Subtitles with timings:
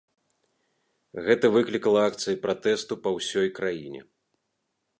[1.27, 4.01] Гэта выклікала акцыі пратэсту па ўсёй краіне.